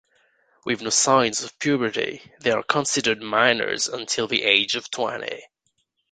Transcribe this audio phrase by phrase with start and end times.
[0.65, 5.45] With no signs of puberty, they are considered minors until the age of twenty.